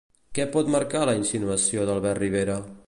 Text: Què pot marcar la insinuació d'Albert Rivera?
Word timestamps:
Què 0.37 0.45
pot 0.55 0.71
marcar 0.77 1.03
la 1.11 1.15
insinuació 1.21 1.87
d'Albert 1.91 2.25
Rivera? 2.27 2.61